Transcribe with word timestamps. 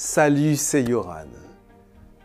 Salut, 0.00 0.54
c'est 0.54 0.84
Yoran. 0.84 1.26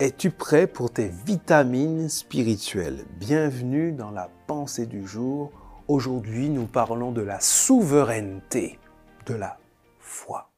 Es-tu 0.00 0.32
prêt 0.32 0.66
pour 0.66 0.92
tes 0.92 1.06
vitamines 1.06 2.08
spirituelles? 2.08 3.04
Bienvenue 3.20 3.92
dans 3.92 4.10
la 4.10 4.28
pensée 4.48 4.86
du 4.86 5.06
jour. 5.06 5.52
Aujourd'hui, 5.86 6.48
nous 6.48 6.66
parlons 6.66 7.12
de 7.12 7.20
la 7.20 7.38
souveraineté, 7.38 8.80
de 9.26 9.34
la 9.34 9.56
foi. 10.00 10.50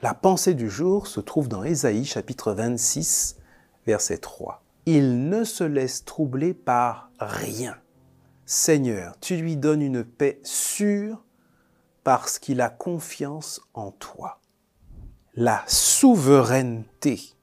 La 0.00 0.14
pensée 0.14 0.54
du 0.54 0.70
jour 0.70 1.08
se 1.08 1.18
trouve 1.18 1.48
dans 1.48 1.64
Ésaïe 1.64 2.04
chapitre 2.04 2.52
26, 2.52 3.36
verset 3.84 4.18
3. 4.18 4.62
Il 4.86 5.28
ne 5.28 5.42
se 5.42 5.64
laisse 5.64 6.04
troubler 6.04 6.54
par 6.54 7.10
rien. 7.18 7.74
Seigneur, 8.46 9.18
tu 9.20 9.34
lui 9.34 9.56
donnes 9.56 9.82
une 9.82 10.04
paix 10.04 10.38
sûre 10.44 11.24
parce 12.08 12.38
qu'il 12.38 12.62
a 12.62 12.70
confiance 12.70 13.60
en 13.74 13.90
toi. 13.90 14.40
La 15.34 15.62
souveraineté 15.66 17.34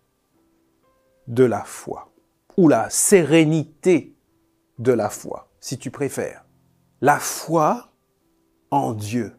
de 1.27 1.43
la 1.43 1.63
foi, 1.63 2.11
ou 2.57 2.67
la 2.67 2.89
sérénité 2.89 4.17
de 4.79 4.91
la 4.91 5.11
foi, 5.11 5.51
si 5.59 5.77
tu 5.77 5.91
préfères. 5.91 6.45
La 6.99 7.19
foi 7.19 7.93
en 8.71 8.95
Dieu 8.95 9.37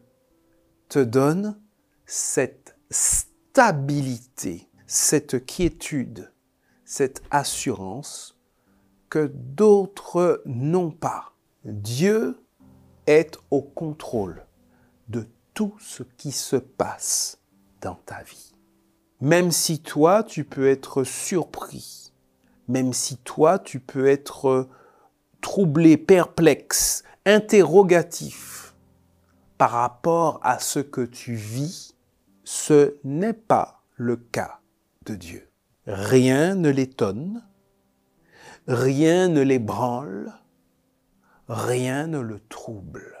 te 0.87 0.99
donne 0.99 1.59
cette 2.05 2.77
stabilité, 2.89 4.69
cette 4.85 5.45
quiétude, 5.45 6.31
cette 6.85 7.21
assurance 7.31 8.39
que 9.09 9.29
d'autres 9.33 10.41
n'ont 10.45 10.91
pas. 10.91 11.33
Dieu 11.65 12.41
est 13.07 13.37
au 13.51 13.61
contrôle 13.61 14.46
de 15.07 15.27
tout 15.53 15.75
ce 15.79 16.03
qui 16.03 16.31
se 16.31 16.55
passe 16.55 17.39
dans 17.81 17.95
ta 18.05 18.21
vie. 18.23 18.53
Même 19.21 19.51
si 19.51 19.79
toi, 19.79 20.23
tu 20.23 20.43
peux 20.43 20.67
être 20.67 21.03
surpris, 21.03 22.13
même 22.67 22.93
si 22.93 23.17
toi, 23.17 23.57
tu 23.57 23.79
peux 23.79 24.07
être 24.07 24.67
troublé, 25.41 25.97
perplexe, 25.97 27.03
interrogatif 27.25 28.75
par 29.57 29.71
rapport 29.71 30.39
à 30.43 30.59
ce 30.59 30.79
que 30.79 31.01
tu 31.01 31.33
vis, 31.33 31.95
ce 32.43 32.95
n'est 33.03 33.33
pas 33.33 33.83
le 33.95 34.17
cas 34.17 34.59
de 35.05 35.15
Dieu. 35.15 35.49
Rien 35.87 36.55
ne 36.55 36.69
l'étonne, 36.69 37.43
rien 38.67 39.27
ne 39.29 39.41
l'ébranle, 39.41 40.33
rien 41.47 42.07
ne 42.07 42.19
le 42.19 42.39
trouble. 42.39 43.16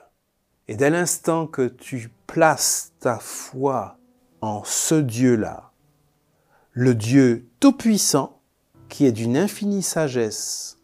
Et 0.67 0.75
dès 0.75 0.89
l'instant 0.89 1.47
que 1.47 1.67
tu 1.67 2.11
places 2.27 2.93
ta 2.99 3.19
foi 3.19 3.97
en 4.41 4.63
ce 4.65 4.95
Dieu-là, 4.95 5.71
le 6.71 6.93
Dieu 6.93 7.49
tout-puissant, 7.59 8.41
qui 8.89 9.05
est 9.05 9.11
d'une 9.11 9.37
infinie 9.37 9.81
sagesse 9.81 10.79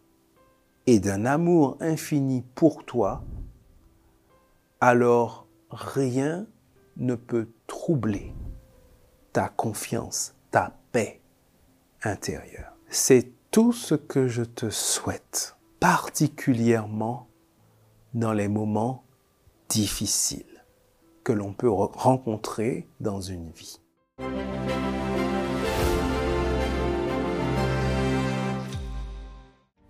et 0.87 0.99
d'un 0.99 1.25
amour 1.25 1.77
infini 1.79 2.43
pour 2.55 2.85
toi, 2.85 3.23
alors 4.79 5.47
rien 5.69 6.45
ne 6.97 7.15
peut 7.15 7.49
troubler 7.67 8.33
ta 9.31 9.49
confiance, 9.49 10.35
ta 10.51 10.77
paix 10.91 11.21
intérieure. 12.03 12.73
C'est 12.89 13.31
tout 13.51 13.73
ce 13.73 13.95
que 13.95 14.27
je 14.27 14.43
te 14.43 14.69
souhaite, 14.69 15.57
particulièrement 15.79 17.27
dans 18.13 18.33
les 18.33 18.47
moments 18.47 19.03
difficiles 19.73 20.63
que 21.23 21.33
l'on 21.33 21.51
peut 21.51 21.69
rencontrer 21.69 22.87
dans 22.99 23.21
une 23.21 23.49
vie. 23.49 23.81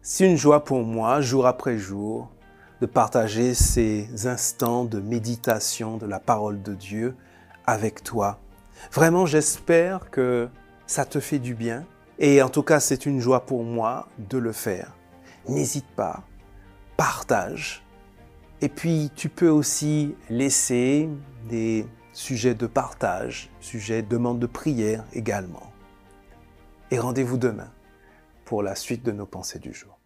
C'est 0.01 0.25
une 0.25 0.37
joie 0.37 0.63
pour 0.63 0.83
moi, 0.83 1.19
jour 1.19 1.47
après 1.47 1.77
jour, 1.77 2.29
de 2.79 2.85
partager 2.85 3.53
ces 3.53 4.25
instants 4.25 4.85
de 4.85 5.01
méditation 5.01 5.97
de 5.97 6.05
la 6.05 6.21
parole 6.21 6.61
de 6.61 6.73
Dieu 6.73 7.17
avec 7.65 8.03
toi. 8.03 8.39
Vraiment, 8.93 9.25
j'espère 9.25 10.09
que 10.11 10.47
ça 10.87 11.03
te 11.03 11.19
fait 11.19 11.39
du 11.39 11.55
bien. 11.55 11.85
Et 12.19 12.41
en 12.41 12.49
tout 12.49 12.63
cas, 12.63 12.79
c'est 12.79 13.05
une 13.05 13.19
joie 13.19 13.45
pour 13.45 13.63
moi 13.63 14.07
de 14.17 14.37
le 14.37 14.53
faire. 14.53 14.95
N'hésite 15.49 15.87
pas, 15.95 16.23
partage, 16.95 17.83
et 18.63 18.69
puis, 18.69 19.11
tu 19.13 19.27
peux 19.27 19.49
aussi 19.49 20.15
laisser 20.29 21.09
des 21.49 21.85
sujets 22.13 22.55
de 22.55 22.65
partage, 22.65 23.49
sujets 23.59 24.03
de 24.03 24.07
demande 24.07 24.39
de 24.39 24.45
prière 24.45 25.03
également. 25.11 25.73
Et 26.89 26.97
rendez-vous 26.97 27.37
demain 27.37 27.73
pour 28.45 28.63
la 28.63 28.75
suite 28.75 29.03
de 29.03 29.11
nos 29.11 29.25
pensées 29.25 29.59
du 29.59 29.73
jour. 29.73 29.99